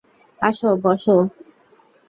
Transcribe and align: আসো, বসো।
আসো, 0.41 0.69
বসো। 0.83 1.15